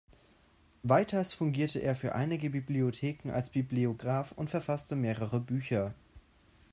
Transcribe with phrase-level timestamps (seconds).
[0.81, 5.93] Weiters fungierte er für einige Bibliotheken als Bibliograf und verfasste mehrere Bücher.